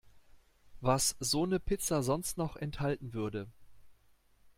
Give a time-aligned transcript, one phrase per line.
[0.79, 3.47] Was so 'ne Pizza sonst noch enthalten würde.